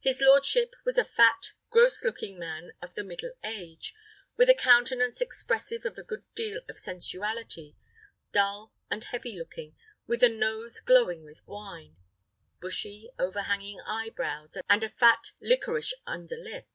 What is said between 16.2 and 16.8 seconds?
lip.